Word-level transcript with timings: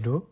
Hello, 0.00 0.30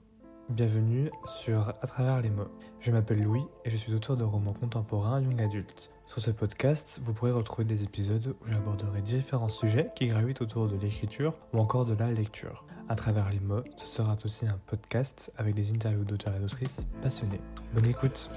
bienvenue 0.49 1.11
sur 1.25 1.71
À 1.71 1.87
travers 1.89 2.21
les 2.21 2.31
mots. 2.31 2.47
Je 2.79 2.93
m'appelle 2.93 3.21
Louis 3.21 3.43
et 3.65 3.71
je 3.71 3.77
suis 3.77 3.93
auteur 3.93 4.17
de 4.17 4.23
romans 4.23 4.53
contemporains 4.53 5.21
young 5.21 5.41
adultes. 5.43 5.91
Sur 6.07 6.21
ce 6.21 6.31
podcast, 6.31 7.01
vous 7.03 7.13
pourrez 7.13 7.33
retrouver 7.33 7.65
des 7.65 7.83
épisodes 7.83 8.37
où 8.41 8.49
j'aborderai 8.49 9.03
différents 9.03 9.49
sujets 9.49 9.91
qui 9.97 10.07
gravitent 10.07 10.41
autour 10.41 10.69
de 10.69 10.77
l'écriture 10.77 11.37
ou 11.53 11.59
encore 11.59 11.85
de 11.85 11.95
la 11.95 12.13
lecture. 12.13 12.65
À 12.89 12.95
travers 12.95 13.29
les 13.29 13.41
mots, 13.41 13.65
ce 13.77 13.87
sera 13.87 14.15
aussi 14.25 14.47
un 14.47 14.57
podcast 14.69 15.33
avec 15.37 15.57
des 15.57 15.73
interviews 15.73 16.05
d'auteurs 16.05 16.37
et 16.37 16.39
d'autrices 16.39 16.87
passionnés. 17.03 17.41
Bonne 17.75 17.87
écoute 17.87 18.31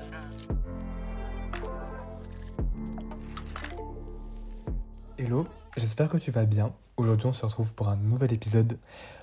Hello, 5.19 5.45
j'espère 5.77 6.09
que 6.09 6.17
tu 6.17 6.31
vas 6.31 6.45
bien. 6.45 6.73
Aujourd'hui 6.97 7.27
on 7.27 7.33
se 7.33 7.45
retrouve 7.45 7.75
pour 7.75 7.89
un 7.89 7.97
nouvel 7.97 8.33
épisode. 8.33 8.79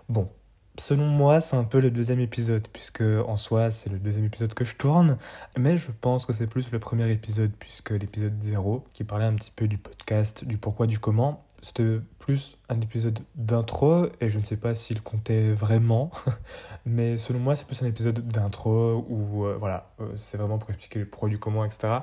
Bon, 0.09 0.31
selon 0.79 1.07
moi 1.07 1.41
c'est 1.41 1.57
un 1.57 1.65
peu 1.65 1.81
le 1.81 1.91
deuxième 1.91 2.21
épisode, 2.21 2.69
puisque 2.69 3.03
en 3.03 3.37
soi 3.37 3.71
c'est 3.71 3.91
le 3.91 3.99
deuxième 3.99 4.25
épisode 4.25 4.55
que 4.55 4.65
je 4.65 4.75
tourne, 4.75 5.19
mais 5.57 5.77
je 5.77 5.91
pense 6.01 6.27
que 6.27 6.33
c'est 6.33 6.47
plus 6.47 6.71
le 6.73 6.79
premier 6.79 7.11
épisode, 7.11 7.53
puisque 7.59 7.91
l'épisode 7.91 8.35
0, 8.43 8.85
qui 8.93 9.05
parlait 9.05 9.25
un 9.25 9.35
petit 9.35 9.53
peu 9.55 9.69
du 9.69 9.79
podcast, 9.79 10.45
du 10.45 10.59
pourquoi, 10.59 10.87
du 10.87 10.99
comment, 10.99 11.45
c'était 11.63 11.99
plus 12.19 12.59
un 12.69 12.81
épisode 12.81 13.21
d'intro, 13.35 14.07
et 14.21 14.31
je 14.31 14.39
ne 14.39 14.45
sais 14.45 14.57
pas 14.57 14.75
s'il 14.75 15.03
comptait 15.03 15.53
vraiment, 15.53 16.11
mais 16.87 17.19
selon 17.19 17.39
moi 17.39 17.55
c'est 17.57 17.67
plus 17.67 17.83
un 17.83 17.87
épisode 17.87 18.27
d'intro, 18.29 19.07
où 19.09 19.47
euh, 19.47 19.57
voilà, 19.59 19.91
euh, 20.01 20.13
c'est 20.17 20.37
vraiment 20.37 20.59
pour 20.59 20.71
expliquer 20.71 21.01
le 21.01 21.07
pourquoi, 21.07 21.29
du 21.29 21.39
comment, 21.39 21.65
etc. 21.65 22.01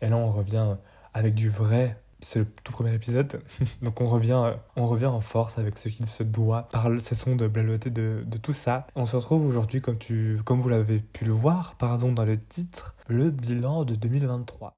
Et 0.00 0.08
là 0.08 0.16
on 0.16 0.30
revient 0.30 0.76
avec 1.12 1.34
du 1.34 1.48
vrai 1.48 1.96
c'est 2.24 2.38
le 2.38 2.46
tout 2.64 2.72
premier 2.72 2.94
épisode, 2.94 3.42
donc 3.82 4.00
on 4.00 4.06
revient, 4.06 4.54
on 4.76 4.86
revient 4.86 5.06
en 5.06 5.20
force 5.20 5.58
avec 5.58 5.78
ce 5.78 5.88
qu'il 5.88 6.08
se 6.08 6.22
doit 6.22 6.68
par 6.72 6.88
cette 7.00 7.18
son 7.18 7.36
de 7.36 7.46
blablater 7.46 7.90
de, 7.90 8.24
de, 8.26 8.38
tout 8.38 8.52
ça. 8.52 8.86
On 8.96 9.04
se 9.04 9.16
retrouve 9.16 9.46
aujourd'hui, 9.46 9.80
comme, 9.80 9.98
tu, 9.98 10.40
comme 10.44 10.60
vous 10.60 10.70
l'avez 10.70 11.00
pu 11.00 11.26
le 11.26 11.32
voir, 11.32 11.74
pardon, 11.76 12.12
dans 12.12 12.24
le 12.24 12.40
titre, 12.40 12.94
le 13.08 13.30
bilan 13.30 13.84
de 13.84 13.94
2023. 13.94 14.74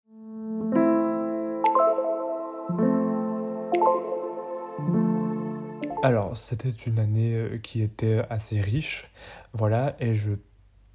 Alors, 6.03 6.37
c'était 6.37 6.71
une 6.71 6.99
année 6.99 7.35
euh, 7.35 7.59
qui 7.59 7.81
était 7.81 8.23
assez 8.29 8.61
riche, 8.61 9.11
voilà, 9.53 9.97
et 10.01 10.15
je... 10.15 10.33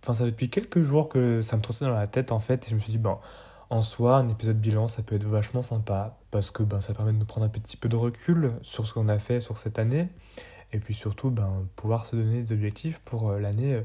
Enfin, 0.03 0.15
ça 0.15 0.25
fait 0.25 0.31
depuis 0.31 0.49
quelques 0.49 0.81
jours 0.81 1.09
que 1.09 1.41
ça 1.41 1.55
me 1.55 1.61
trottait 1.61 1.85
dans 1.85 1.93
la 1.93 2.07
tête, 2.07 2.31
en 2.31 2.39
fait, 2.39 2.65
et 2.65 2.69
je 2.69 2.75
me 2.75 2.79
suis 2.79 2.91
dit, 2.91 2.97
bon, 2.97 3.17
en 3.71 3.79
soi, 3.79 4.17
un 4.17 4.27
épisode 4.27 4.59
bilan, 4.59 4.89
ça 4.89 5.01
peut 5.01 5.15
être 5.15 5.23
vachement 5.23 5.61
sympa 5.61 6.17
parce 6.29 6.51
que 6.51 6.61
ben, 6.61 6.81
ça 6.81 6.93
permet 6.93 7.13
de 7.13 7.17
nous 7.17 7.25
prendre 7.25 7.45
un 7.45 7.49
petit 7.49 7.77
peu 7.77 7.87
de 7.87 7.95
recul 7.95 8.51
sur 8.63 8.85
ce 8.85 8.93
qu'on 8.93 9.07
a 9.07 9.17
fait 9.17 9.39
sur 9.39 9.57
cette 9.57 9.79
année 9.79 10.09
et 10.73 10.79
puis 10.79 10.93
surtout 10.93 11.31
ben, 11.31 11.65
pouvoir 11.77 12.05
se 12.05 12.17
donner 12.17 12.43
des 12.43 12.53
objectifs 12.53 12.99
pour 12.99 13.29
euh, 13.29 13.39
l'année 13.39 13.75
euh, 13.75 13.81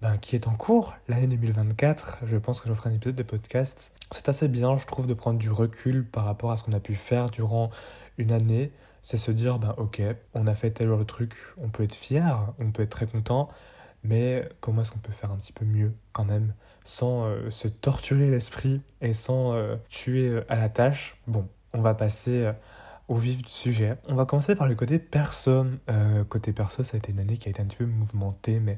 ben, 0.00 0.18
qui 0.18 0.34
est 0.34 0.48
en 0.48 0.54
cours, 0.54 0.94
l'année 1.06 1.28
2024. 1.28 2.18
Je 2.26 2.36
pense 2.36 2.60
que 2.60 2.68
je 2.68 2.74
ferai 2.74 2.90
un 2.90 2.94
épisode 2.94 3.14
de 3.14 3.22
podcast. 3.22 3.92
C'est 4.10 4.28
assez 4.28 4.48
bien, 4.48 4.76
je 4.76 4.86
trouve, 4.86 5.06
de 5.06 5.14
prendre 5.14 5.38
du 5.38 5.52
recul 5.52 6.04
par 6.04 6.24
rapport 6.24 6.50
à 6.50 6.56
ce 6.56 6.64
qu'on 6.64 6.72
a 6.72 6.80
pu 6.80 6.96
faire 6.96 7.30
durant 7.30 7.70
une 8.18 8.32
année. 8.32 8.72
C'est 9.04 9.18
se 9.18 9.30
dire, 9.30 9.60
ben, 9.60 9.76
ok, 9.76 10.02
on 10.34 10.48
a 10.48 10.56
fait 10.56 10.72
tel 10.72 10.88
genre 10.88 10.98
de 10.98 11.04
truc, 11.04 11.36
on 11.58 11.68
peut 11.68 11.84
être 11.84 11.94
fier, 11.94 12.52
on 12.58 12.72
peut 12.72 12.82
être 12.82 12.90
très 12.90 13.06
content, 13.06 13.50
mais 14.04 14.48
comment 14.60 14.82
est-ce 14.82 14.90
qu'on 14.90 14.98
peut 14.98 15.12
faire 15.12 15.30
un 15.30 15.36
petit 15.36 15.52
peu 15.52 15.64
mieux 15.64 15.94
quand 16.12 16.24
même 16.24 16.54
sans 16.84 17.24
euh, 17.24 17.50
se 17.50 17.68
torturer 17.68 18.30
l'esprit 18.30 18.82
et 19.00 19.12
sans 19.12 19.54
euh, 19.54 19.76
tuer 19.88 20.28
euh, 20.28 20.44
à 20.48 20.56
la 20.56 20.68
tâche? 20.68 21.16
Bon, 21.26 21.48
on 21.72 21.80
va 21.80 21.94
passer 21.94 22.52
au 23.08 23.14
vif 23.16 23.42
du 23.42 23.48
sujet. 23.48 23.96
On 24.08 24.14
va 24.14 24.26
commencer 24.26 24.54
par 24.54 24.66
le 24.66 24.74
côté 24.74 24.98
perso. 24.98 25.66
côté 26.28 26.52
perso, 26.52 26.84
ça 26.84 26.96
a 26.96 26.98
été 26.98 27.12
une 27.12 27.20
année 27.20 27.36
qui 27.36 27.48
a 27.48 27.50
été 27.50 27.62
un 27.62 27.66
petit 27.66 27.78
peu 27.78 27.86
mouvementée, 27.86 28.60
mais 28.60 28.76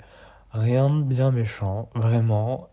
rien 0.52 0.88
de 0.88 1.02
bien 1.02 1.32
méchant, 1.32 1.88
vraiment. 1.94 2.70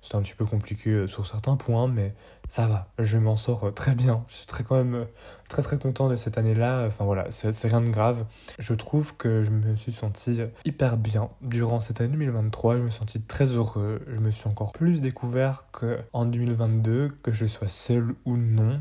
C'était 0.00 0.16
un 0.16 0.22
petit 0.22 0.34
peu 0.34 0.44
compliqué 0.44 1.06
sur 1.06 1.26
certains 1.26 1.56
points, 1.56 1.88
mais 1.88 2.14
ça 2.48 2.66
va, 2.66 2.88
je 2.98 3.18
m'en 3.18 3.36
sors 3.36 3.72
très 3.74 3.94
bien. 3.94 4.24
Je 4.28 4.36
suis 4.36 4.46
très 4.46 4.64
quand 4.64 4.76
même 4.76 5.06
très 5.48 5.62
très 5.62 5.78
content 5.78 6.08
de 6.08 6.16
cette 6.16 6.38
année-là. 6.38 6.84
Enfin 6.86 7.04
voilà, 7.04 7.30
c'est 7.30 7.68
rien 7.68 7.80
de 7.80 7.90
grave. 7.90 8.24
Je 8.58 8.74
trouve 8.74 9.16
que 9.16 9.44
je 9.44 9.50
me 9.50 9.76
suis 9.76 9.92
senti 9.92 10.40
hyper 10.64 10.96
bien 10.96 11.30
durant 11.42 11.80
cette 11.80 12.00
année 12.00 12.12
2023. 12.12 12.76
Je 12.76 12.82
me 12.82 12.90
suis 12.90 12.98
senti 12.98 13.20
très 13.20 13.46
heureux. 13.46 14.00
Je 14.06 14.18
me 14.18 14.30
suis 14.30 14.48
encore 14.48 14.72
plus 14.72 15.00
découvert 15.00 15.64
qu'en 15.72 16.24
2022, 16.24 17.10
que 17.22 17.32
je 17.32 17.46
sois 17.46 17.68
seul 17.68 18.14
ou 18.24 18.36
non. 18.36 18.80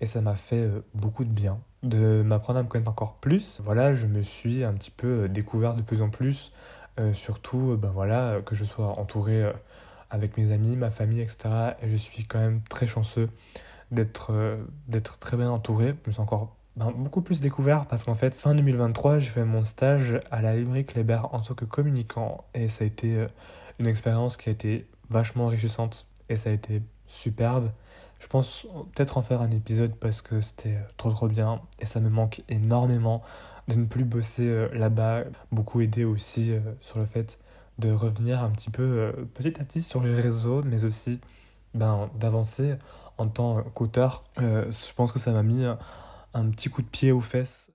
Et 0.00 0.06
ça 0.06 0.20
m'a 0.20 0.34
fait 0.34 0.60
euh, 0.60 0.84
beaucoup 0.94 1.24
de 1.24 1.30
bien 1.30 1.60
de 1.82 2.22
m'apprendre 2.22 2.58
à 2.58 2.62
me 2.62 2.68
connaître 2.68 2.90
encore 2.90 3.14
plus. 3.16 3.60
Voilà, 3.64 3.94
je 3.94 4.06
me 4.06 4.22
suis 4.22 4.64
un 4.64 4.72
petit 4.72 4.90
peu 4.90 5.24
euh, 5.24 5.28
découvert 5.28 5.74
de 5.74 5.82
plus 5.82 6.02
en 6.02 6.10
plus. 6.10 6.52
Euh, 6.98 7.12
surtout, 7.12 7.76
ben 7.76 7.90
voilà, 7.90 8.40
que 8.44 8.54
je 8.54 8.64
sois 8.64 8.86
entouré 8.98 9.50
avec 10.14 10.38
mes 10.38 10.52
amis, 10.52 10.76
ma 10.76 10.90
famille, 10.90 11.20
etc. 11.20 11.74
Et 11.82 11.90
je 11.90 11.96
suis 11.96 12.24
quand 12.24 12.38
même 12.38 12.62
très 12.70 12.86
chanceux 12.86 13.28
d'être 13.90 14.32
euh, 14.32 14.64
d'être 14.86 15.18
très 15.18 15.36
bien 15.36 15.50
entouré. 15.50 15.94
Je 16.04 16.10
me 16.10 16.12
suis 16.12 16.22
encore 16.22 16.56
ben, 16.76 16.92
beaucoup 16.92 17.20
plus 17.20 17.40
découvert 17.40 17.86
parce 17.86 18.04
qu'en 18.04 18.14
fait, 18.14 18.34
fin 18.34 18.54
2023, 18.54 19.18
j'ai 19.18 19.30
fait 19.30 19.44
mon 19.44 19.62
stage 19.62 20.20
à 20.30 20.40
la 20.40 20.54
librairie 20.54 20.86
Kléber 20.86 21.20
en 21.32 21.40
tant 21.40 21.54
que 21.54 21.64
communicant 21.64 22.44
et 22.54 22.68
ça 22.68 22.84
a 22.84 22.86
été 22.86 23.16
euh, 23.16 23.26
une 23.80 23.88
expérience 23.88 24.36
qui 24.36 24.50
a 24.50 24.52
été 24.52 24.86
vachement 25.10 25.46
enrichissante 25.46 26.06
et 26.28 26.36
ça 26.36 26.50
a 26.50 26.52
été 26.52 26.80
superbe. 27.08 27.70
Je 28.20 28.28
pense 28.28 28.68
peut-être 28.94 29.18
en 29.18 29.22
faire 29.22 29.42
un 29.42 29.50
épisode 29.50 29.96
parce 29.96 30.22
que 30.22 30.40
c'était 30.40 30.76
euh, 30.76 30.90
trop 30.96 31.10
trop 31.10 31.26
bien 31.26 31.60
et 31.80 31.86
ça 31.86 31.98
me 31.98 32.08
manque 32.08 32.42
énormément 32.48 33.22
de 33.66 33.74
ne 33.74 33.84
plus 33.84 34.04
bosser 34.04 34.68
là-bas. 34.74 35.24
Beaucoup 35.50 35.80
aidé 35.80 36.04
aussi 36.04 36.52
sur 36.82 36.98
le 36.98 37.06
fait 37.06 37.38
de 37.78 37.90
revenir 37.92 38.42
un 38.42 38.50
petit 38.50 38.70
peu 38.70 38.82
euh, 38.82 39.12
petit 39.34 39.60
à 39.60 39.64
petit 39.64 39.82
sur 39.82 40.02
les 40.02 40.14
réseaux, 40.14 40.62
mais 40.62 40.84
aussi 40.84 41.20
ben, 41.74 42.08
d'avancer 42.18 42.74
en 43.18 43.28
tant 43.28 43.62
qu'auteur. 43.62 44.24
Euh, 44.38 44.70
je 44.70 44.92
pense 44.94 45.12
que 45.12 45.18
ça 45.18 45.32
m'a 45.32 45.42
mis 45.42 45.64
un, 45.64 46.50
petit 46.50 46.68
coup 46.68 46.82
de 46.82 46.88
pied 46.88 47.12
aux 47.12 47.20
fesses. 47.20 47.70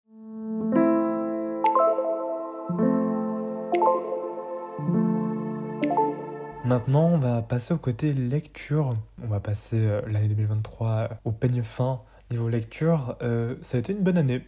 Maintenant, 6.65 7.07
on 7.07 7.17
va 7.17 7.41
passer 7.41 7.73
au 7.73 7.77
côté 7.77 8.13
lecture. 8.13 8.95
On 9.23 9.27
va 9.27 9.39
passer 9.39 9.77
euh, 9.79 10.01
l'année 10.07 10.27
2023 10.27 11.09
au 11.25 11.31
peigne 11.31 11.63
fin. 11.63 12.01
Niveau 12.31 12.47
lecture, 12.47 13.17
ça 13.63 13.77
a 13.77 13.79
été 13.79 13.91
une 13.91 14.03
bonne 14.03 14.19
année 14.19 14.45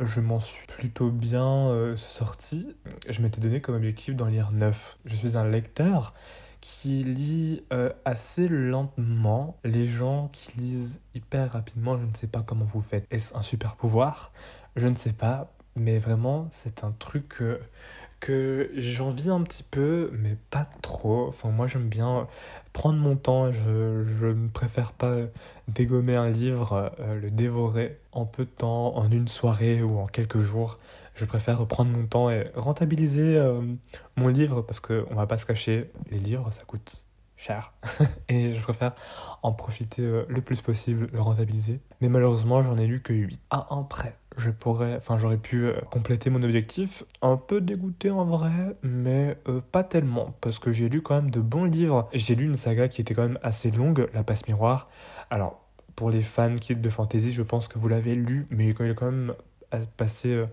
je 0.00 0.20
m'en 0.20 0.40
suis 0.40 0.66
plutôt 0.66 1.10
bien 1.10 1.68
euh, 1.68 1.96
sorti. 1.96 2.76
Je 3.08 3.20
m'étais 3.20 3.40
donné 3.40 3.60
comme 3.60 3.74
objectif 3.74 4.14
d'en 4.14 4.26
lire 4.26 4.52
9. 4.52 4.98
Je 5.04 5.14
suis 5.14 5.36
un 5.36 5.48
lecteur 5.48 6.14
qui 6.60 7.04
lit 7.04 7.64
euh, 7.72 7.90
assez 8.04 8.48
lentement. 8.48 9.56
Les 9.64 9.86
gens 9.86 10.28
qui 10.32 10.58
lisent 10.60 11.00
hyper 11.14 11.52
rapidement, 11.52 11.98
je 11.98 12.04
ne 12.04 12.14
sais 12.14 12.26
pas 12.26 12.42
comment 12.42 12.64
vous 12.64 12.80
faites. 12.80 13.06
Est-ce 13.10 13.36
un 13.36 13.42
super 13.42 13.76
pouvoir? 13.76 14.32
Je 14.76 14.86
ne 14.86 14.96
sais 14.96 15.12
pas. 15.12 15.52
Mais 15.76 15.98
vraiment, 15.98 16.48
c'est 16.52 16.84
un 16.84 16.92
truc 16.92 17.28
que, 17.28 17.60
que 18.20 18.70
j'envie 18.74 19.30
un 19.30 19.42
petit 19.42 19.62
peu, 19.62 20.10
mais 20.12 20.36
pas 20.50 20.68
trop. 20.82 21.28
Enfin, 21.28 21.50
moi, 21.50 21.66
j'aime 21.66 21.88
bien 21.88 22.26
prendre 22.72 22.98
mon 22.98 23.16
temps. 23.16 23.50
Je, 23.52 24.04
je 24.20 24.26
ne 24.26 24.48
préfère 24.48 24.92
pas 24.92 25.16
dégommer 25.68 26.16
un 26.16 26.30
livre, 26.30 26.92
euh, 27.00 27.20
le 27.20 27.30
dévorer 27.30 28.00
en 28.12 28.24
peu 28.26 28.44
de 28.44 28.50
temps, 28.50 28.96
en 28.96 29.10
une 29.10 29.28
soirée 29.28 29.82
ou 29.82 29.98
en 29.98 30.06
quelques 30.06 30.40
jours. 30.40 30.78
Je 31.14 31.24
préfère 31.24 31.66
prendre 31.66 31.90
mon 31.90 32.06
temps 32.06 32.30
et 32.30 32.50
rentabiliser 32.54 33.36
euh, 33.36 33.60
mon 34.16 34.28
livre 34.28 34.62
parce 34.62 34.78
qu'on 34.78 35.14
va 35.14 35.26
pas 35.26 35.36
se 35.36 35.46
cacher, 35.46 35.90
les 36.10 36.18
livres 36.18 36.52
ça 36.52 36.62
coûte 36.64 37.02
cher 37.36 37.72
et 38.28 38.54
je 38.54 38.62
préfère 38.62 38.94
en 39.42 39.52
profiter 39.52 40.02
euh, 40.02 40.24
le 40.28 40.40
plus 40.42 40.60
possible, 40.60 41.08
le 41.12 41.20
rentabiliser. 41.20 41.80
Mais 42.00 42.08
malheureusement, 42.08 42.62
j'en 42.62 42.76
ai 42.76 42.86
lu 42.86 43.00
que 43.00 43.12
8 43.12 43.40
à 43.50 43.74
un 43.74 43.82
prêt 43.82 44.16
je 44.38 44.50
pourrais, 44.50 44.96
enfin 44.96 45.18
j'aurais 45.18 45.36
pu 45.36 45.66
euh, 45.66 45.80
compléter 45.90 46.30
mon 46.30 46.42
objectif. 46.42 47.04
Un 47.22 47.36
peu 47.36 47.60
dégoûté 47.60 48.10
en 48.10 48.24
vrai, 48.24 48.76
mais 48.82 49.36
euh, 49.48 49.60
pas 49.60 49.84
tellement, 49.84 50.34
parce 50.40 50.58
que 50.58 50.72
j'ai 50.72 50.88
lu 50.88 51.02
quand 51.02 51.16
même 51.16 51.30
de 51.30 51.40
bons 51.40 51.64
livres. 51.64 52.08
J'ai 52.12 52.34
lu 52.34 52.44
une 52.44 52.54
saga 52.54 52.88
qui 52.88 53.00
était 53.00 53.14
quand 53.14 53.22
même 53.22 53.38
assez 53.42 53.70
longue, 53.70 54.08
La 54.14 54.22
Passe 54.22 54.46
Miroir. 54.46 54.88
Alors, 55.30 55.60
pour 55.96 56.10
les 56.10 56.22
fans 56.22 56.54
qui 56.54 56.76
de 56.76 56.90
fantasy, 56.90 57.32
je 57.32 57.42
pense 57.42 57.68
que 57.68 57.78
vous 57.78 57.88
l'avez 57.88 58.14
lu, 58.14 58.46
mais 58.50 58.66
il 58.66 58.70
est 58.70 58.94
quand 58.94 59.10
même 59.10 59.34
passé 59.96 60.32
euh, 60.32 60.46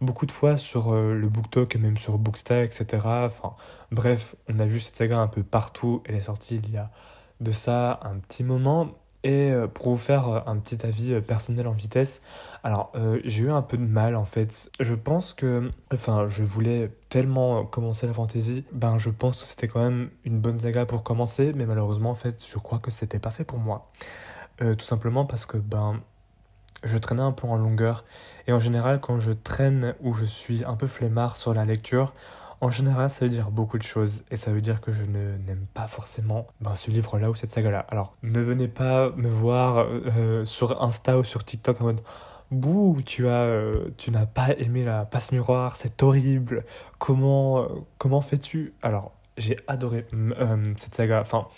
beaucoup 0.00 0.26
de 0.26 0.32
fois 0.32 0.56
sur 0.56 0.92
le 0.94 1.28
BookTok 1.28 1.76
et 1.76 1.78
même 1.78 1.96
sur 1.96 2.18
Bookstack, 2.18 2.70
etc. 2.70 3.02
Enfin, 3.04 3.54
bref, 3.92 4.34
on 4.48 4.58
a 4.58 4.66
vu 4.66 4.80
cette 4.80 4.96
saga 4.96 5.18
un 5.18 5.28
peu 5.28 5.42
partout. 5.42 6.02
Elle 6.06 6.16
est 6.16 6.22
sortie 6.22 6.56
il 6.56 6.70
y 6.72 6.76
a 6.76 6.90
de 7.40 7.52
ça 7.52 8.00
un 8.02 8.18
petit 8.18 8.42
moment. 8.42 8.90
Et 9.24 9.52
euh, 9.52 9.68
pour 9.68 9.90
vous 9.90 9.96
faire 9.96 10.28
euh, 10.28 10.40
un 10.46 10.56
petit 10.56 10.84
avis 10.84 11.12
euh, 11.12 11.20
personnel 11.20 11.68
en 11.68 11.72
vitesse, 11.72 12.22
alors 12.64 12.92
j'ai 13.24 13.44
eu 13.44 13.50
un 13.50 13.62
peu 13.62 13.76
de 13.76 13.84
mal 13.84 14.14
en 14.14 14.24
fait. 14.24 14.70
Je 14.78 14.94
pense 14.94 15.32
que, 15.32 15.70
enfin, 15.92 16.28
je 16.28 16.44
voulais 16.44 16.92
tellement 17.08 17.64
commencer 17.64 18.06
la 18.06 18.14
fantasy, 18.14 18.64
ben 18.72 18.98
je 18.98 19.10
pense 19.10 19.42
que 19.42 19.48
c'était 19.48 19.66
quand 19.66 19.82
même 19.82 20.10
une 20.24 20.38
bonne 20.38 20.60
saga 20.60 20.86
pour 20.86 21.02
commencer, 21.02 21.52
mais 21.56 21.66
malheureusement 21.66 22.10
en 22.10 22.14
fait, 22.14 22.46
je 22.48 22.58
crois 22.58 22.78
que 22.78 22.92
c'était 22.92 23.18
pas 23.18 23.30
fait 23.30 23.42
pour 23.44 23.58
moi. 23.58 23.90
tout 24.58 24.84
simplement 24.84 25.24
parce 25.24 25.44
que 25.44 25.56
ben 25.56 26.00
je 26.84 26.98
traînais 26.98 27.22
un 27.22 27.32
peu 27.32 27.48
en 27.48 27.56
longueur 27.56 28.04
et 28.46 28.52
en 28.52 28.60
général 28.60 29.00
quand 29.00 29.18
je 29.18 29.32
traîne 29.32 29.94
ou 30.00 30.12
je 30.14 30.24
suis 30.24 30.64
un 30.64 30.76
peu 30.76 30.86
flemmard 30.86 31.36
sur 31.36 31.54
la 31.54 31.64
lecture, 31.64 32.12
En 32.62 32.70
général, 32.70 33.10
ça 33.10 33.24
veut 33.24 33.28
dire 33.28 33.50
beaucoup 33.50 33.76
de 33.76 33.82
choses 33.82 34.22
et 34.30 34.36
ça 34.36 34.52
veut 34.52 34.60
dire 34.60 34.80
que 34.80 34.92
je 34.92 35.02
n'aime 35.02 35.66
pas 35.74 35.88
forcément 35.88 36.46
ben, 36.60 36.76
ce 36.76 36.92
livre-là 36.92 37.28
ou 37.28 37.34
cette 37.34 37.50
saga-là. 37.50 37.84
Alors, 37.90 38.14
ne 38.22 38.40
venez 38.40 38.68
pas 38.68 39.10
me 39.16 39.28
voir 39.28 39.78
euh, 39.78 40.44
sur 40.44 40.80
Insta 40.80 41.18
ou 41.18 41.24
sur 41.24 41.42
TikTok 41.42 41.80
en 41.80 41.84
mode 41.86 42.00
Bouh, 42.52 43.02
tu 43.04 43.26
as, 43.26 43.42
euh, 43.42 43.88
tu 43.96 44.12
n'as 44.12 44.26
pas 44.26 44.50
aimé 44.58 44.84
la 44.84 45.04
passe 45.04 45.32
miroir, 45.32 45.74
c'est 45.74 46.04
horrible. 46.04 46.64
Comment, 47.00 47.62
euh, 47.62 47.66
comment 47.98 48.20
fais-tu? 48.20 48.74
Alors, 48.80 49.10
j'ai 49.36 49.56
adoré 49.66 50.06
cette 50.76 50.94
saga. 50.94 51.20
Enfin, 51.20 51.48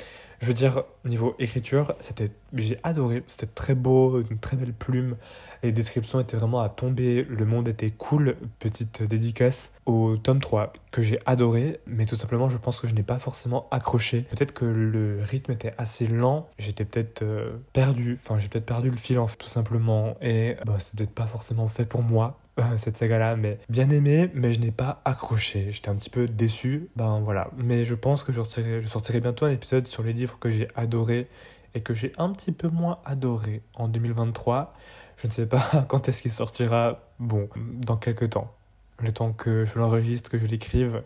je 0.44 0.48
veux 0.48 0.54
dire, 0.54 0.84
niveau 1.06 1.34
écriture, 1.38 1.94
c'était, 2.00 2.28
j'ai 2.52 2.78
adoré. 2.82 3.24
C'était 3.26 3.46
très 3.46 3.74
beau, 3.74 4.20
une 4.30 4.38
très 4.38 4.58
belle 4.58 4.74
plume. 4.74 5.16
Les 5.62 5.72
descriptions 5.72 6.20
étaient 6.20 6.36
vraiment 6.36 6.60
à 6.60 6.68
tomber. 6.68 7.24
Le 7.24 7.46
monde 7.46 7.66
était 7.66 7.90
cool. 7.90 8.36
Petite 8.58 9.02
dédicace 9.02 9.72
au 9.86 10.18
tome 10.18 10.40
3 10.40 10.74
que 10.90 11.02
j'ai 11.02 11.18
adoré. 11.24 11.80
Mais 11.86 12.04
tout 12.04 12.14
simplement, 12.14 12.50
je 12.50 12.58
pense 12.58 12.78
que 12.78 12.86
je 12.86 12.94
n'ai 12.94 13.02
pas 13.02 13.18
forcément 13.18 13.68
accroché. 13.70 14.26
Peut-être 14.30 14.52
que 14.52 14.66
le 14.66 15.18
rythme 15.22 15.52
était 15.52 15.72
assez 15.78 16.06
lent. 16.06 16.46
J'étais 16.58 16.84
peut-être 16.84 17.22
euh, 17.22 17.56
perdu. 17.72 18.18
Enfin, 18.22 18.38
j'ai 18.38 18.48
peut-être 18.48 18.66
perdu 18.66 18.90
le 18.90 18.98
fil, 18.98 19.18
en 19.18 19.26
fait, 19.26 19.38
tout 19.38 19.48
simplement. 19.48 20.18
Et 20.20 20.56
bah, 20.66 20.76
c'est 20.78 20.94
peut-être 20.94 21.14
pas 21.14 21.26
forcément 21.26 21.68
fait 21.68 21.86
pour 21.86 22.02
moi. 22.02 22.38
cette 22.76 22.96
saga-là, 22.96 23.36
mais 23.36 23.58
bien 23.68 23.90
aimé, 23.90 24.30
mais 24.34 24.52
je 24.54 24.60
n'ai 24.60 24.70
pas 24.70 25.00
accroché. 25.04 25.70
J'étais 25.70 25.88
un 25.88 25.94
petit 25.94 26.10
peu 26.10 26.26
déçu, 26.26 26.88
ben 26.96 27.20
voilà. 27.20 27.50
Mais 27.56 27.84
je 27.84 27.94
pense 27.94 28.24
que 28.24 28.32
je 28.32 28.40
sortirai, 28.86 29.20
bientôt 29.20 29.46
un 29.46 29.50
épisode 29.50 29.86
sur 29.88 30.02
les 30.02 30.12
livres 30.12 30.38
que 30.38 30.50
j'ai 30.50 30.68
adorés 30.74 31.28
et 31.74 31.80
que 31.80 31.94
j'ai 31.94 32.12
un 32.18 32.30
petit 32.30 32.52
peu 32.52 32.68
moins 32.68 32.98
adoré 33.04 33.62
en 33.74 33.88
2023. 33.88 34.74
Je 35.16 35.26
ne 35.26 35.32
sais 35.32 35.46
pas 35.46 35.84
quand 35.88 36.08
est-ce 36.08 36.22
qu'il 36.22 36.32
sortira, 36.32 37.00
bon, 37.18 37.48
dans 37.56 37.96
quelques 37.96 38.30
temps. 38.30 38.52
Le 39.00 39.12
temps 39.12 39.32
que 39.32 39.64
je 39.64 39.78
l'enregistre, 39.78 40.30
que 40.30 40.38
je 40.38 40.46
l'écrive, 40.46 41.02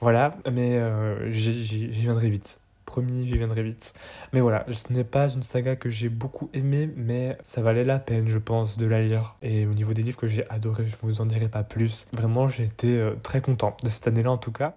voilà, 0.00 0.36
mais 0.50 0.78
euh, 0.78 1.30
j'y 1.32 1.86
viendrai 1.86 2.28
vite 2.28 2.60
promis, 2.90 3.24
j'y 3.24 3.36
viendrai 3.36 3.62
vite. 3.62 3.94
Mais 4.32 4.40
voilà, 4.40 4.66
ce 4.68 4.92
n'est 4.92 5.04
pas 5.04 5.28
une 5.28 5.44
saga 5.44 5.76
que 5.76 5.90
j'ai 5.90 6.08
beaucoup 6.08 6.50
aimée, 6.52 6.90
mais 6.96 7.38
ça 7.44 7.62
valait 7.62 7.84
la 7.84 8.00
peine, 8.00 8.26
je 8.26 8.38
pense, 8.38 8.76
de 8.76 8.84
la 8.84 9.00
lire. 9.00 9.36
Et 9.42 9.64
au 9.64 9.74
niveau 9.74 9.94
des 9.94 10.02
livres 10.02 10.18
que 10.18 10.26
j'ai 10.26 10.44
adoré, 10.50 10.86
je 10.88 10.96
vous 11.00 11.20
en 11.20 11.26
dirai 11.26 11.48
pas 11.48 11.62
plus. 11.62 12.08
Vraiment, 12.12 12.48
j'ai 12.48 12.64
été 12.64 12.98
euh, 12.98 13.14
très 13.22 13.40
content 13.40 13.76
de 13.84 13.88
cette 13.88 14.08
année-là 14.08 14.32
en 14.32 14.38
tout 14.38 14.50
cas. 14.50 14.76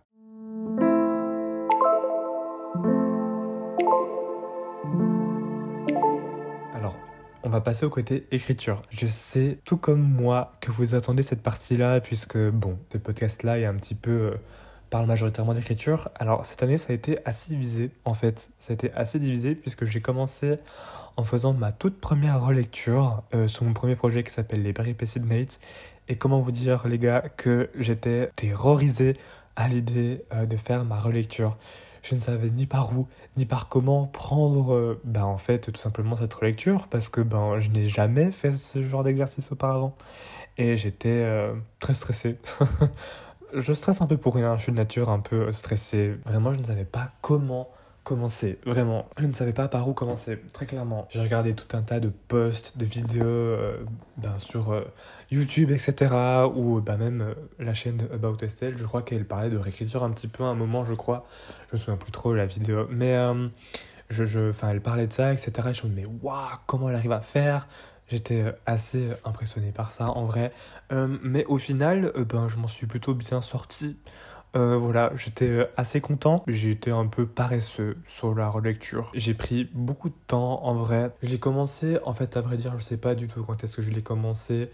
Alors, 6.76 6.96
on 7.42 7.50
va 7.50 7.62
passer 7.62 7.88
au 7.88 7.90
côté 7.90 8.28
écriture. 8.30 8.84
Je 8.92 9.08
sais, 9.08 9.58
tout 9.66 9.78
comme 9.78 10.04
moi, 10.04 10.54
que 10.62 10.70
vous 10.70 10.94
attendez 10.94 11.24
cette 11.24 11.42
partie-là, 11.42 12.00
puisque, 12.00 12.38
bon, 12.38 12.78
ce 12.92 13.00
podcast-là 13.00 13.58
est 13.58 13.66
un 13.66 13.74
petit 13.74 13.96
peu 13.96 14.12
euh, 14.12 14.36
parle 14.94 15.08
majoritairement 15.08 15.56
d'écriture. 15.56 16.10
Alors 16.20 16.46
cette 16.46 16.62
année, 16.62 16.78
ça 16.78 16.94
a 16.94 16.96
été 16.96 17.18
assez 17.26 17.50
divisé 17.50 17.90
en 18.06 18.14
fait. 18.14 18.52
Ça 18.60 18.74
a 18.74 18.76
été 18.76 18.94
assez 18.94 19.18
divisé 19.18 19.56
puisque 19.56 19.86
j'ai 19.86 20.02
commencé 20.02 20.60
en 21.18 21.24
faisant 21.24 21.52
ma 21.52 21.72
toute 21.72 22.00
première 22.00 22.46
relecture 22.46 23.24
euh, 23.34 23.48
sur 23.48 23.66
mon 23.66 23.74
premier 23.74 23.96
projet 23.96 24.24
qui 24.24 24.30
s'appelle 24.30 24.62
Les 24.62 24.72
péripéties 24.72 25.20
de 25.20 25.26
Nate. 25.26 25.60
Et 26.10 26.16
comment 26.16 26.40
vous 26.40 26.52
dire, 26.52 26.88
les 26.88 27.00
gars, 27.00 27.24
que 27.38 27.72
j'étais 27.74 28.30
terrorisé 28.36 29.18
à 29.56 29.68
l'idée 29.68 30.26
euh, 30.32 30.46
de 30.46 30.58
faire 30.58 30.86
ma 30.86 31.00
relecture. 31.00 31.58
Je 32.04 32.14
ne 32.14 32.20
savais 32.20 32.52
ni 32.52 32.68
par 32.68 32.96
où, 32.96 33.08
ni 33.36 33.48
par 33.48 33.70
comment 33.70 34.06
prendre, 34.06 34.76
euh, 34.76 35.02
ben, 35.06 35.24
en 35.24 35.40
fait, 35.40 35.72
tout 35.72 35.80
simplement 35.80 36.18
cette 36.18 36.36
relecture, 36.36 36.88
parce 36.88 37.10
que 37.10 37.22
ben, 37.22 37.58
je 37.58 37.72
n'ai 37.72 37.90
jamais 37.90 38.32
fait 38.32 38.54
ce 38.54 38.88
genre 38.88 39.04
d'exercice 39.04 39.52
auparavant. 39.52 39.96
Et 40.60 40.78
j'étais 40.78 41.28
très 41.80 41.96
stressé. 41.96 42.38
je 43.56 43.74
stresse 43.74 44.02
un 44.02 44.08
peu 44.08 44.18
pour 44.18 44.36
rien, 44.36 44.58
je 44.58 44.64
suis 44.64 44.72
de 44.72 44.78
nature 44.78 45.10
un 45.10 45.20
peu 45.20 45.52
stressé. 45.52 46.16
Vraiment, 46.26 46.54
je 46.54 46.60
ne 46.60 46.64
savais 46.64 46.86
pas 46.86 47.12
comment 47.22 47.70
commencer, 48.04 48.60
vraiment. 48.66 49.06
Je 49.18 49.26
ne 49.26 49.34
savais 49.34 49.54
pas 49.54 49.68
par 49.68 49.88
où 49.88 49.94
commencer, 49.94 50.40
très 50.52 50.66
clairement. 50.66 51.08
J'ai 51.10 51.22
regardé 51.22 51.54
tout 51.56 51.76
un 51.76 51.82
tas 51.82 52.00
de 52.00 52.10
posts, 52.10 52.78
de 52.78 52.86
vidéos 52.86 53.26
euh, 53.26 53.78
ben, 54.18 54.38
sur 54.40 54.74
euh, 54.74 54.84
YouTube, 55.32 55.72
etc. 55.72 56.14
Ou 56.54 56.82
ben, 56.82 56.98
même 56.98 57.22
euh, 57.22 57.34
la 57.60 57.74
chaîne 57.74 58.08
About 58.14 58.38
Estelle, 58.42 58.78
je 58.78 58.84
crois 58.86 59.04
qu'elle 59.04 59.26
parlait 59.26 59.50
de 59.50 59.58
réécriture 59.58 60.04
un 60.04 60.12
petit 60.12 60.28
peu 60.28 60.44
à 60.44 60.48
un 60.48 60.54
moment, 60.54 60.84
je 60.84 60.94
crois. 60.94 61.26
Je 61.70 61.76
me 61.76 61.78
souviens 61.80 61.98
plus 61.98 62.12
trop 62.12 62.34
la 62.34 62.46
vidéo. 62.46 62.88
Mais 62.90 63.16
je, 64.10 64.52
elle 64.70 64.82
parlait 64.82 65.08
de 65.08 65.14
ça, 65.14 65.32
etc. 65.32 65.52
je 65.72 65.88
me 65.88 65.96
dit, 65.96 66.02
mais 66.02 66.08
waouh, 66.22 66.38
comment 66.68 66.90
elle 66.90 66.96
arrive 66.96 67.14
à 67.14 67.22
faire? 67.22 67.68
J'étais 68.10 68.42
euh, 68.42 68.52
assez 68.66 69.10
euh, 69.10 69.16
impressionné 69.26 69.72
par 69.72 69.92
ça 69.92 70.10
en 70.10 70.26
vrai. 70.26 70.54
Euh, 70.92 71.18
mais 71.24 71.46
au 71.46 71.58
final, 71.58 72.14
ben, 72.30 72.48
je 72.50 72.58
m'en 72.58 72.68
suis 72.68 72.88
plutôt 72.88 73.14
bien 73.14 73.42
sorti. 73.42 73.98
voilà, 74.54 75.12
j'étais 75.16 75.68
assez 75.78 76.00
content. 76.02 76.44
Été 76.48 76.92
un 76.92 77.08
peu 77.08 77.26
paresseux 77.26 77.98
sur 78.08 78.36
la 78.36 78.50
relecture. 78.50 79.12
J'ai 79.16 79.34
pris 79.34 79.70
beaucoup 79.74 80.10
de 80.10 80.16
temps 80.28 80.64
en 80.64 80.76
vrai. 80.76 81.12
J'ai 81.24 81.40
commencé, 81.40 81.98
en 82.06 82.14
fait, 82.14 82.38
à 82.38 82.42
vrai 82.42 82.58
dire, 82.58 82.74
je 82.78 82.84
sais 82.84 82.98
pas 82.98 83.16
du 83.16 83.28
tout 83.28 83.44
quand 83.44 83.64
est-ce 83.64 83.78
que 83.78 83.82
je 83.82 83.92
l'ai 83.92 84.04
commencé. 84.04 84.70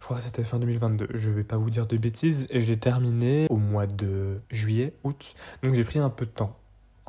Je 0.00 0.04
crois 0.06 0.16
que 0.16 0.22
c'était 0.22 0.44
fin 0.44 0.58
2022. 0.58 1.08
Je 1.14 1.30
vais 1.30 1.44
pas 1.44 1.58
vous 1.58 1.70
dire 1.70 1.86
de 1.86 1.96
bêtises. 1.96 2.46
Et 2.50 2.60
je 2.60 2.66
l'ai 2.66 2.78
terminé 2.78 3.46
au 3.50 3.56
mois 3.56 3.86
de 3.86 4.40
juillet, 4.50 4.94
août. 5.04 5.34
Donc 5.62 5.74
j'ai 5.74 5.84
pris 5.84 5.98
un 5.98 6.10
peu 6.10 6.26
de 6.26 6.30
temps. 6.30 6.56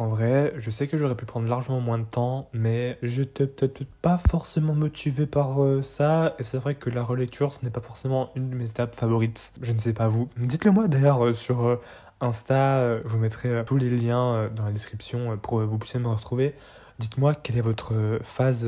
En 0.01 0.07
vrai, 0.07 0.51
je 0.57 0.71
sais 0.71 0.87
que 0.87 0.97
j'aurais 0.97 1.13
pu 1.13 1.27
prendre 1.27 1.47
largement 1.47 1.79
moins 1.79 1.99
de 1.99 2.05
temps, 2.05 2.49
mais 2.53 2.97
j'étais 3.03 3.45
peut-être 3.45 3.85
pas 4.01 4.17
forcément 4.17 4.73
motivé 4.73 5.27
par 5.27 5.61
euh, 5.61 5.83
ça. 5.83 6.33
Et 6.39 6.43
c'est 6.43 6.57
vrai 6.57 6.73
que 6.73 6.89
la 6.89 7.03
relecture, 7.03 7.53
ce 7.53 7.63
n'est 7.63 7.69
pas 7.69 7.81
forcément 7.81 8.31
une 8.35 8.49
de 8.49 8.55
mes 8.55 8.67
étapes 8.67 8.95
favorites. 8.95 9.53
Je 9.61 9.71
ne 9.71 9.77
sais 9.77 9.93
pas 9.93 10.07
vous. 10.07 10.27
Dites-le 10.37 10.71
moi 10.71 10.87
d'ailleurs 10.87 11.23
euh, 11.23 11.33
sur 11.33 11.67
euh, 11.67 11.79
Insta. 12.19 12.97
je 13.03 13.07
vous 13.07 13.19
mettrai 13.19 13.63
tous 13.63 13.77
les 13.77 13.91
liens 13.91 14.49
dans 14.55 14.65
la 14.65 14.71
description 14.71 15.37
pour 15.37 15.59
que 15.59 15.65
vous 15.65 15.77
puissiez 15.77 15.99
me 15.99 16.07
retrouver. 16.07 16.55
Dites-moi 16.97 17.35
quelle 17.35 17.59
est 17.59 17.61
votre 17.61 17.93
phase 18.23 18.67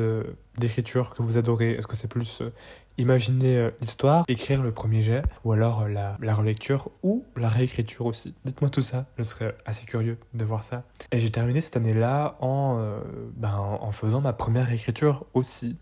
d'écriture 0.59 1.15
que 1.15 1.23
vous 1.23 1.37
adorez. 1.37 1.71
Est-ce 1.71 1.87
que 1.87 1.95
c'est 1.95 2.07
plus 2.07 2.43
imaginer 2.97 3.57
euh, 3.57 3.71
l'histoire, 3.81 4.25
écrire 4.27 4.61
le 4.61 4.71
premier 4.71 5.01
jet, 5.01 5.23
ou 5.43 5.51
alors 5.51 5.81
euh, 5.81 6.15
la, 6.19 6.35
relecture, 6.35 6.89
ou 7.01 7.25
la 7.35 7.49
réécriture 7.49 8.05
aussi. 8.05 8.33
Dites-moi 8.45 8.69
tout 8.69 8.81
ça, 8.81 9.05
je 9.17 9.23
serais 9.23 9.55
assez 9.65 9.85
curieux 9.85 10.17
de 10.33 10.45
voir 10.45 10.63
ça. 10.63 10.83
Et 11.11 11.19
j'ai 11.19 11.31
terminé 11.31 11.61
cette 11.61 11.77
année-là 11.77 12.37
en, 12.39 12.77
euh, 12.79 12.99
ben, 13.35 13.55
en 13.55 13.91
faisant 13.91 14.21
ma 14.21 14.33
première 14.33 14.67
réécriture 14.67 15.25
aussi. 15.33 15.77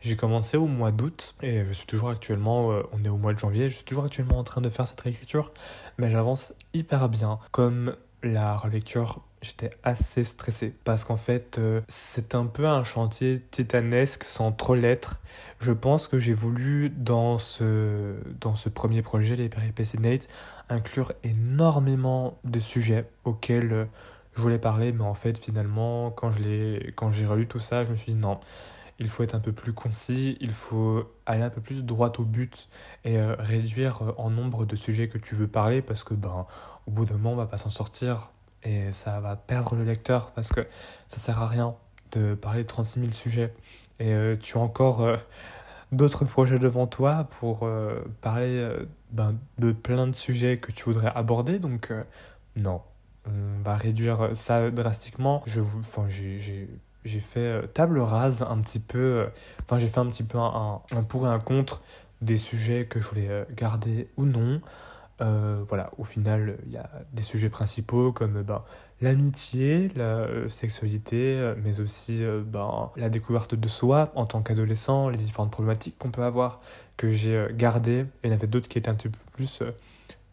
J'ai 0.00 0.16
commencé 0.16 0.56
au 0.56 0.66
mois 0.66 0.92
d'août, 0.92 1.34
et 1.42 1.64
je 1.66 1.72
suis 1.72 1.86
toujours 1.86 2.10
actuellement, 2.10 2.68
on 2.92 3.04
est 3.04 3.08
au 3.08 3.16
mois 3.16 3.32
de 3.32 3.38
janvier, 3.38 3.68
je 3.68 3.76
suis 3.76 3.84
toujours 3.84 4.04
actuellement 4.04 4.38
en 4.38 4.44
train 4.44 4.60
de 4.60 4.68
faire 4.68 4.86
cette 4.86 5.00
réécriture, 5.00 5.52
mais 5.98 6.10
j'avance 6.10 6.52
hyper 6.74 7.08
bien. 7.08 7.38
Comme 7.50 7.96
la 8.22 8.56
relecture 8.56 9.25
j'étais 9.42 9.70
assez 9.82 10.24
stressé 10.24 10.74
parce 10.84 11.04
qu'en 11.04 11.16
fait 11.16 11.60
c'est 11.88 12.34
un 12.34 12.46
peu 12.46 12.66
un 12.66 12.84
chantier 12.84 13.42
titanesque 13.50 14.24
sans 14.24 14.52
trop 14.52 14.74
l'être. 14.74 15.20
Je 15.60 15.72
pense 15.72 16.06
que 16.06 16.18
j'ai 16.18 16.34
voulu, 16.34 16.90
dans 16.90 17.38
ce, 17.38 18.16
dans 18.40 18.54
ce 18.54 18.68
premier 18.68 19.02
projet, 19.02 19.36
les 19.36 19.48
péripéties 19.48 19.98
Nate, 19.98 20.28
inclure 20.68 21.12
énormément 21.24 22.38
de 22.44 22.60
sujets 22.60 23.08
auxquels 23.24 23.72
euh, 23.72 23.84
je 24.34 24.42
voulais 24.42 24.58
parler, 24.58 24.92
mais 24.92 25.04
en 25.04 25.14
fait, 25.14 25.42
finalement, 25.42 26.10
quand 26.10 26.30
j'ai 26.30 27.26
relu 27.26 27.46
tout 27.46 27.60
ça, 27.60 27.84
je 27.84 27.90
me 27.90 27.96
suis 27.96 28.12
dit 28.12 28.18
non, 28.18 28.38
il 28.98 29.08
faut 29.08 29.22
être 29.22 29.34
un 29.34 29.40
peu 29.40 29.52
plus 29.52 29.72
concis, 29.72 30.36
il 30.40 30.52
faut 30.52 31.10
aller 31.24 31.42
un 31.42 31.50
peu 31.50 31.62
plus 31.62 31.84
droit 31.84 32.12
au 32.18 32.24
but 32.24 32.68
et 33.04 33.18
euh, 33.18 33.34
réduire 33.38 34.02
euh, 34.02 34.12
en 34.18 34.28
nombre 34.28 34.66
de 34.66 34.76
sujets 34.76 35.08
que 35.08 35.16
tu 35.16 35.34
veux 35.34 35.48
parler 35.48 35.80
parce 35.80 36.04
que, 36.04 36.12
ben, 36.12 36.46
au 36.86 36.90
bout 36.90 37.06
d'un 37.06 37.14
moment, 37.14 37.32
on 37.32 37.36
va 37.36 37.46
pas 37.46 37.56
s'en 37.56 37.70
sortir 37.70 38.30
et 38.66 38.90
ça 38.90 39.20
va 39.20 39.36
perdre 39.36 39.76
le 39.76 39.84
lecteur 39.84 40.32
parce 40.32 40.48
que 40.48 40.66
ça 41.06 41.18
sert 41.18 41.40
à 41.40 41.46
rien 41.46 41.74
de 42.12 42.34
parler 42.34 42.64
de 42.64 42.68
36 42.68 43.00
000 43.00 43.12
sujets 43.12 43.54
et 44.00 44.12
euh, 44.12 44.36
tu 44.36 44.58
as 44.58 44.60
encore 44.60 45.02
euh, 45.02 45.16
d'autres 45.92 46.24
projets 46.24 46.58
devant 46.58 46.86
toi 46.86 47.28
pour 47.38 47.62
euh, 47.62 48.04
parler 48.20 48.68
ben, 49.12 49.36
de 49.58 49.72
plein 49.72 50.06
de 50.06 50.14
sujets 50.14 50.58
que 50.58 50.72
tu 50.72 50.84
voudrais 50.84 51.12
aborder. 51.14 51.58
Donc, 51.58 51.92
non, 52.56 52.82
on 53.26 53.62
va 53.62 53.76
réduire 53.76 54.30
ça 54.34 54.70
drastiquement. 54.70 55.42
Je 55.46 55.60
vous, 55.60 55.78
enfin, 55.80 56.06
j'ai, 56.08 56.68
j'ai 57.04 57.20
fait 57.20 57.72
table 57.72 58.00
rase 58.00 58.42
un 58.42 58.58
petit 58.58 58.80
peu. 58.80 59.28
Enfin, 59.62 59.78
j'ai 59.78 59.88
fait 59.88 60.00
un 60.00 60.06
petit 60.06 60.24
peu 60.24 60.38
un, 60.38 60.80
un, 60.90 61.02
pour 61.02 61.26
et 61.26 61.30
un 61.30 61.38
contre 61.38 61.82
des 62.20 62.38
sujets 62.38 62.86
que 62.86 63.00
je 63.00 63.08
voulais 63.08 63.46
garder 63.54 64.08
ou 64.16 64.24
non. 64.24 64.60
Euh, 65.20 65.62
voilà, 65.66 65.90
au 65.96 66.04
final, 66.04 66.58
il 66.66 66.72
y 66.72 66.76
a 66.76 66.90
des 67.12 67.22
sujets 67.22 67.48
principaux 67.48 68.12
comme 68.12 68.42
ben, 68.42 68.62
l'amitié, 69.00 69.90
la 69.96 70.04
euh, 70.04 70.48
sexualité, 70.48 71.36
euh, 71.38 71.54
mais 71.62 71.80
aussi 71.80 72.22
ben, 72.44 72.90
la 72.96 73.08
découverte 73.08 73.54
de 73.54 73.68
soi 73.68 74.12
en 74.14 74.26
tant 74.26 74.42
qu'adolescent, 74.42 75.08
les 75.08 75.18
différentes 75.18 75.50
problématiques 75.50 75.96
qu'on 75.98 76.10
peut 76.10 76.24
avoir, 76.24 76.60
que 76.96 77.10
j'ai 77.10 77.46
gardées. 77.52 78.06
Il 78.22 78.30
y 78.30 78.32
en 78.32 78.36
avait 78.36 78.46
d'autres 78.46 78.68
qui 78.68 78.78
étaient 78.78 78.90
un 78.90 78.94
petit 78.94 79.08
peu 79.08 79.18
plus 79.32 79.62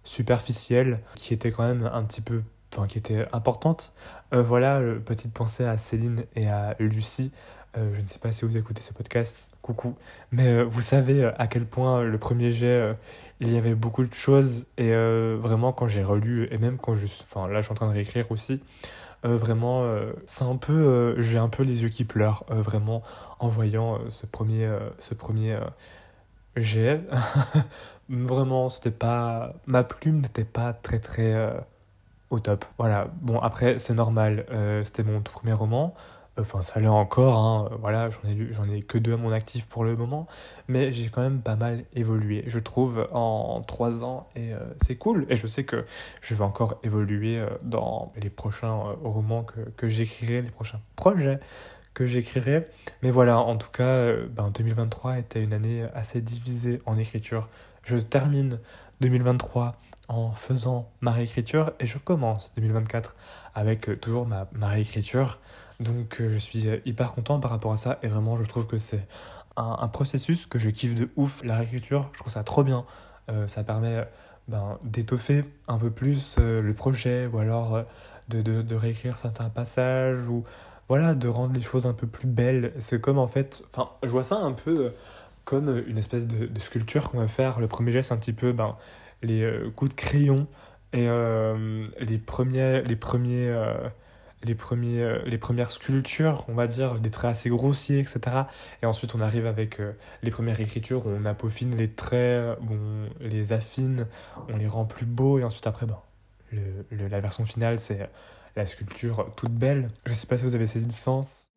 superficielles, 0.04 1.00
qui 1.16 1.34
étaient 1.34 1.52
quand 1.52 1.66
même 1.66 1.90
un 1.92 2.04
petit 2.04 2.22
peu, 2.22 2.44
enfin, 2.76 2.88
qui 2.88 2.98
étaient 2.98 3.26
importantes. 3.32 3.94
voilà, 4.32 4.82
petite 5.06 5.34
pensée 5.34 5.64
à 5.66 5.78
Céline 5.78 6.26
et 6.36 6.48
à 6.50 6.76
Lucie. 6.80 7.32
je 7.76 8.02
ne 8.02 8.08
sais 8.08 8.20
pas 8.20 8.32
si 8.32 8.46
vous 8.46 8.58
écoutez 8.58 8.82
ce 8.82 8.94
podcast, 8.94 9.50
coucou. 9.62 9.96
Mais 10.32 10.64
vous 10.64 10.82
savez 10.82 11.26
à 11.38 11.48
quel 11.48 11.66
point 11.66 12.04
le 12.04 12.18
premier 12.18 12.52
jet 12.52 12.96
il 13.44 13.54
y 13.54 13.58
avait 13.58 13.76
beaucoup 13.76 14.04
de 14.04 14.14
choses 14.14 14.66
et 14.78 14.94
euh, 14.94 15.38
vraiment 15.40 15.74
quand 15.74 15.88
j'ai 15.88 16.04
relu 16.04 16.48
et 16.52 16.58
même 16.58 16.78
quand 16.78 16.96
je 16.96 17.06
enfin 17.06 17.48
là 17.48 17.60
je 17.60 17.66
suis 17.66 17.72
en 17.72 17.76
train 17.76 17.88
de 17.88 17.94
réécrire 17.94 18.32
aussi 18.32 18.62
euh, 19.26 19.38
vraiment 19.38 19.86
c'est 20.26 20.46
un 20.46 20.56
peu 20.56 21.16
j'ai 21.20 21.38
un 21.38 21.50
peu 21.50 21.64
les 21.64 21.84
yeux 21.84 21.90
qui 21.90 22.06
pleurent 22.06 22.46
vraiment 22.50 23.04
en 23.40 23.48
voyant 23.48 24.00
ce 24.10 24.26
premier 24.26 24.70
ce 25.00 25.14
premier 25.14 25.58
jet. 26.56 27.02
Vraiment 28.10 28.70
c'était 28.70 28.92
pas 28.92 29.54
ma 29.66 29.84
plume 29.84 30.20
n'était 30.20 30.44
pas 30.44 30.74
très 30.74 31.00
très 31.00 31.36
au 32.30 32.40
top. 32.40 32.66
Voilà. 32.78 33.08
Bon 33.22 33.40
après 33.40 33.80
c'est 33.80 33.94
normal 33.94 34.46
c'était 34.84 35.04
mon 35.04 35.22
tout 35.22 35.32
premier 35.32 35.54
roman 35.54 35.96
Enfin, 36.40 36.64
ça 36.64 36.80
l'est 36.80 36.88
encore, 36.88 37.38
hein. 37.38 37.78
voilà, 37.80 38.10
j'en 38.10 38.28
ai, 38.28 38.52
j'en 38.52 38.66
que 38.88 38.98
deux 38.98 39.14
à 39.14 39.18
mon 39.18 39.32
actif 39.32 39.68
pour 39.68 39.84
le 39.84 39.96
moment, 39.96 40.28
mais 40.68 40.92
j'ai 40.92 41.10
quand 41.10 41.22
même 41.22 41.42
pas 41.42 41.56
mal 41.56 41.86
évolué, 41.94 42.44
je 42.48 42.58
trouve, 42.58 43.08
en 43.12 43.62
trois 43.62 44.04
ans, 44.04 44.28
et 44.36 44.52
euh, 44.52 44.60
c'est 44.82 44.96
cool. 44.96 45.28
Et 45.30 45.36
je 45.36 45.46
sais 45.46 45.64
que 45.64 45.86
je 46.22 46.34
vais 46.34 46.44
encore 46.44 46.80
évoluer 46.82 47.38
euh, 47.38 47.48
dans 47.62 48.12
les 48.20 48.32
prochains 48.32 48.80
euh, 48.80 48.94
romans 49.04 49.44
que, 49.44 49.60
que 49.78 49.88
j'écrirai, 49.88 50.42
les 50.42 50.50
prochains 50.50 50.80
projets 50.96 51.40
que 51.94 52.08
j'écrirai. 52.08 52.68
Mais 53.04 53.12
voilà, 53.12 53.38
en 53.38 53.56
tout 53.56 53.70
cas, 53.70 54.14
ben, 54.32 54.50
2023 54.50 55.20
était 55.20 55.44
une 55.44 55.54
année 55.54 55.86
assez 55.94 56.20
divisée 56.22 56.82
en 56.88 56.98
écriture. 56.98 57.48
Je 57.84 57.98
termine 57.98 58.60
2023 59.02 59.76
en 60.08 60.32
faisant 60.32 60.90
ma 61.02 61.12
réécriture 61.12 61.74
et 61.80 61.86
je 61.86 62.00
commence 62.00 62.52
2024 62.56 63.16
avec 63.54 64.02
toujours 64.02 64.26
ma 64.26 64.68
réécriture. 64.68 65.38
Donc 65.80 66.22
euh, 66.22 66.32
je 66.32 66.38
suis 66.38 66.68
euh, 66.68 66.78
hyper 66.86 67.14
content 67.14 67.40
par 67.40 67.52
rapport 67.52 67.72
à 67.72 67.78
ça 67.78 68.00
et 68.04 68.08
vraiment 68.08 68.38
je 68.38 68.44
trouve 68.44 68.68
que 68.68 68.78
c'est 68.78 69.06
un, 69.56 69.88
processus 69.88 70.48
que 70.48 70.58
je 70.60 70.70
kiffe 70.70 70.96
de 70.96 71.10
ouf. 71.16 71.44
La 71.44 71.58
réécriture, 71.58 72.10
je 72.14 72.20
trouve 72.20 72.32
ça 72.32 72.44
trop 72.44 72.64
bien. 72.64 72.86
Euh, 73.30 73.48
ça 73.48 73.64
permet 73.64 74.06
ben, 74.48 74.80
d'étoffer 74.84 75.46
un 75.68 75.78
peu 75.78 75.92
plus 75.92 76.38
le 76.40 76.74
projet 76.74 77.28
ou 77.28 77.38
alors 77.38 77.84
de, 78.30 78.42
de, 78.42 78.76
réécrire 78.76 79.20
certains 79.20 79.50
passages 79.50 80.28
ou 80.28 80.44
voilà, 80.90 81.14
de 81.14 81.28
rendre 81.28 81.54
les 81.54 81.62
choses 81.62 81.86
un 81.86 81.94
peu 81.94 82.08
plus 82.08 82.28
belles. 82.28 82.74
C'est 82.80 83.00
comme 83.00 83.20
en 83.20 83.28
fait, 83.28 83.64
enfin 83.72 83.92
je 84.02 84.10
vois 84.10 84.24
ça 84.24 84.38
un 84.38 84.54
peu 84.54 84.92
comme 85.46 85.84
une 85.88 86.00
espèce 86.00 86.26
de, 86.26 86.48
de 86.48 86.60
sculpture 86.60 87.12
qu'on 87.12 87.20
va 87.20 87.28
faire. 87.28 87.60
Le 87.60 87.68
premier 87.68 87.92
geste, 87.92 88.12
un 88.12 88.18
petit 88.18 88.34
peu 88.34 88.54
ben, 88.54 88.76
les 89.22 89.48
coups 89.76 89.92
de 89.92 89.96
crayon 89.96 90.48
et 90.94 91.08
les 92.00 92.18
premiers, 92.18 92.82
les 92.82 92.96
premiers 92.96 93.54
euh, 94.46 95.22
les 95.26 95.38
premières 95.38 95.72
sculptures, 95.72 96.46
on 96.48 96.54
va 96.54 96.68
dire, 96.68 97.00
des 97.00 97.12
traits 97.12 97.32
assez 97.32 97.50
grossiers, 97.50 98.00
etc. 98.00 98.20
Et 98.82 98.86
ensuite, 98.86 99.16
on 99.16 99.22
arrive 99.22 99.46
avec 99.46 99.80
euh, 99.80 99.94
les 100.22 100.32
premières 100.32 100.60
écritures 100.60 101.06
où 101.06 101.10
on 101.10 101.26
apeaufine 101.26 101.76
les 101.76 101.92
traits, 101.92 102.58
on 102.70 103.10
les 103.22 103.54
affine, 103.54 104.08
on 104.50 104.58
les 104.58 104.68
rend 104.68 104.86
plus 104.86 105.06
beaux, 105.06 105.40
et 105.40 105.44
ensuite, 105.44 105.68
après, 105.68 105.86
ben, 105.86 106.00
la 106.92 107.20
version 107.22 107.46
finale, 107.46 107.80
c'est 107.80 108.10
la 108.56 108.66
sculpture 108.66 109.32
toute 109.36 109.54
belle. 109.54 109.90
Je 110.06 110.14
sais 110.14 110.28
pas 110.28 110.38
si 110.38 110.44
vous 110.44 110.56
avez 110.56 110.68
saisi 110.68 110.86
le 110.86 110.92
sens. 110.92 111.54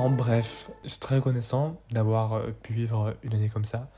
En 0.00 0.08
bref, 0.08 0.70
je 0.82 0.88
suis 0.88 0.98
très 0.98 1.16
reconnaissant 1.16 1.78
d'avoir 1.90 2.32
euh, 2.32 2.52
pu 2.62 2.72
vivre 2.72 3.14
une 3.22 3.34
année 3.34 3.50
comme 3.50 3.66
ça. 3.66 3.90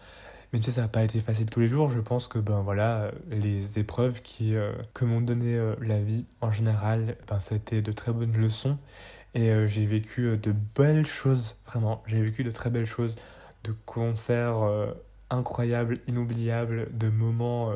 Même 0.53 0.63
si 0.63 0.71
ça 0.71 0.83
n'a 0.83 0.89
pas 0.89 1.03
été 1.03 1.21
facile 1.21 1.47
tous 1.47 1.61
les 1.61 1.69
jours, 1.69 1.89
je 1.89 2.01
pense 2.01 2.29
que 2.29 2.39
ben 2.39 2.61
voilà, 2.61 3.11
les 3.31 3.79
épreuves 3.79 4.21
qui, 4.21 4.55
euh, 4.55 4.73
que 4.93 5.07
m'ont 5.07 5.23
donné 5.23 5.57
euh, 5.57 5.75
la 5.81 6.01
vie 6.01 6.27
en 6.43 6.51
général, 6.51 7.17
ben, 7.27 7.41
ça 7.41 7.55
a 7.55 7.59
été 7.59 7.81
de 7.81 7.91
très 7.93 8.13
bonnes 8.13 8.37
leçons. 8.37 8.79
Et 9.35 9.51
euh, 9.51 9.67
j'ai 9.67 9.87
vécu 9.87 10.37
de 10.37 10.55
belles 10.75 11.07
choses, 11.07 11.57
vraiment. 11.67 12.03
J'ai 12.07 12.21
vécu 12.23 12.45
de 12.45 12.51
très 12.51 12.69
belles 12.69 12.87
choses, 12.87 13.17
de 13.65 13.73
concerts 13.87 14.61
incroyables, 15.31 15.97
inoubliables, 16.07 16.89
de 16.93 17.09
moments 17.09 17.73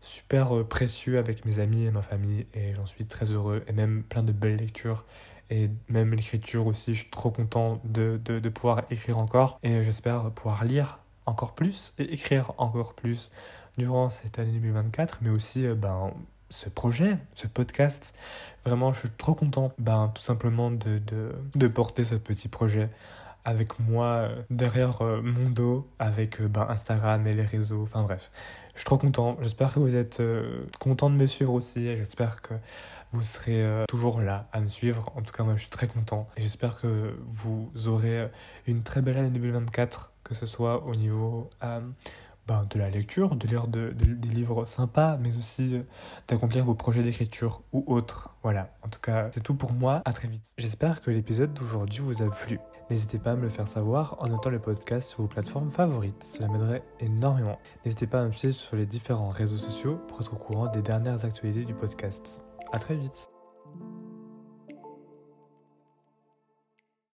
super 0.00 0.64
précieux 0.66 1.18
avec 1.18 1.44
mes 1.44 1.60
amis 1.60 1.84
et 1.84 1.90
ma 1.92 2.02
famille. 2.02 2.46
Et 2.54 2.74
j'en 2.74 2.86
suis 2.86 3.06
très 3.06 3.26
heureux. 3.26 3.62
Et 3.68 3.72
même 3.72 4.02
plein 4.02 4.22
de 4.24 4.32
belles 4.32 4.56
lectures 4.56 5.04
et 5.50 5.70
même 5.88 6.14
l'écriture 6.14 6.66
aussi, 6.66 6.94
je 6.94 7.00
suis 7.02 7.10
trop 7.10 7.30
content 7.30 7.80
de, 7.84 8.20
de 8.24 8.48
pouvoir 8.48 8.84
écrire 8.90 9.18
encore 9.18 9.58
et 9.62 9.84
j'espère 9.84 10.30
pouvoir 10.30 10.64
lire 10.64 11.00
encore 11.30 11.54
plus 11.54 11.94
et 11.98 12.12
écrire 12.12 12.52
encore 12.58 12.94
plus 12.94 13.30
durant 13.78 14.10
cette 14.10 14.38
année 14.38 14.58
2024, 14.58 15.18
mais 15.22 15.30
aussi 15.30 15.66
euh, 15.66 15.74
ben, 15.74 16.12
ce 16.50 16.68
projet, 16.68 17.16
ce 17.34 17.46
podcast. 17.46 18.14
Vraiment, 18.66 18.92
je 18.92 19.00
suis 19.00 19.10
trop 19.10 19.34
content 19.34 19.72
ben, 19.78 20.10
tout 20.14 20.22
simplement 20.22 20.70
de, 20.70 21.00
de, 21.54 21.68
porter 21.68 22.04
ce 22.04 22.16
petit 22.16 22.48
projet 22.48 22.90
avec 23.44 23.78
moi 23.78 24.06
euh, 24.06 24.42
derrière 24.50 25.00
euh, 25.02 25.22
mon 25.22 25.48
dos, 25.48 25.88
avec 25.98 26.42
ben, 26.42 26.66
Instagram 26.68 27.26
et 27.26 27.32
les 27.32 27.44
réseaux, 27.44 27.82
enfin 27.84 28.02
bref. 28.02 28.30
Je 28.74 28.80
suis 28.80 28.86
trop 28.86 28.98
content. 28.98 29.36
J'espère 29.40 29.74
que 29.74 29.80
vous 29.80 29.96
êtes 29.96 30.22
content 30.78 31.10
de 31.10 31.16
me 31.16 31.26
suivre 31.26 31.52
aussi. 31.52 31.96
J'espère 31.96 32.40
que 32.40 32.54
vous 33.12 33.22
serez 33.22 33.84
toujours 33.88 34.20
là 34.20 34.48
à 34.52 34.60
me 34.60 34.68
suivre. 34.68 35.12
En 35.16 35.22
tout 35.22 35.32
cas, 35.32 35.42
moi, 35.42 35.54
je 35.56 35.62
suis 35.62 35.70
très 35.70 35.88
content. 35.88 36.28
J'espère 36.38 36.80
que 36.80 37.18
vous 37.26 37.70
aurez 37.86 38.30
une 38.66 38.82
très 38.82 39.02
belle 39.02 39.18
année 39.18 39.30
2024 39.30 40.12
que 40.30 40.36
ce 40.36 40.46
soit 40.46 40.84
au 40.84 40.94
niveau 40.94 41.50
euh, 41.64 41.80
ben, 42.46 42.64
de 42.70 42.78
la 42.78 42.88
lecture, 42.88 43.34
de 43.34 43.48
lire 43.48 43.66
de, 43.66 43.90
des 43.90 44.28
livres 44.28 44.64
sympas, 44.64 45.16
mais 45.16 45.36
aussi 45.36 45.74
euh, 45.74 45.82
d'accomplir 46.28 46.64
vos 46.64 46.74
projets 46.74 47.02
d'écriture 47.02 47.62
ou 47.72 47.82
autres. 47.88 48.30
Voilà, 48.44 48.70
en 48.84 48.88
tout 48.88 49.00
cas, 49.00 49.28
c'est 49.34 49.42
tout 49.42 49.56
pour 49.56 49.72
moi. 49.72 50.02
À 50.04 50.12
très 50.12 50.28
vite. 50.28 50.44
J'espère 50.56 51.02
que 51.02 51.10
l'épisode 51.10 51.52
d'aujourd'hui 51.52 51.98
vous 51.98 52.22
a 52.22 52.30
plu. 52.30 52.60
N'hésitez 52.90 53.18
pas 53.18 53.32
à 53.32 53.36
me 53.36 53.42
le 53.42 53.48
faire 53.48 53.66
savoir 53.66 54.16
en 54.20 54.28
notant 54.28 54.50
le 54.50 54.60
podcast 54.60 55.10
sur 55.10 55.22
vos 55.22 55.28
plateformes 55.28 55.70
favorites. 55.70 56.22
Cela 56.22 56.46
m'aiderait 56.46 56.84
énormément. 57.00 57.58
N'hésitez 57.84 58.06
pas 58.06 58.22
à 58.22 58.24
me 58.24 58.32
suivre 58.32 58.54
sur 58.54 58.76
les 58.76 58.86
différents 58.86 59.30
réseaux 59.30 59.56
sociaux 59.56 60.00
pour 60.06 60.20
être 60.20 60.32
au 60.32 60.36
courant 60.36 60.68
des 60.68 60.82
dernières 60.82 61.24
actualités 61.24 61.64
du 61.64 61.74
podcast. 61.74 62.40
À 62.72 62.78
très 62.78 62.94
vite. 62.94 63.28